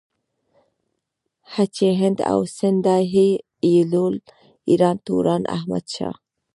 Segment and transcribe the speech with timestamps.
[1.75, 3.29] چې هند او سندھ ئې
[3.65, 4.15] ايلول
[4.69, 6.15] ايران توران احمد شاه